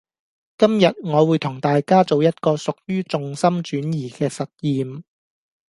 [0.57, 5.03] 今日我會同大家做一個屬於重心轉移嘅實驗